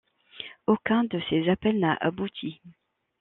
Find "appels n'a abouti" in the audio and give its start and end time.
1.47-2.59